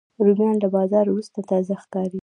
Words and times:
رومیان 0.25 0.55
له 0.63 0.67
باران 0.73 1.05
وروسته 1.09 1.39
تازه 1.49 1.73
ښکاري 1.83 2.19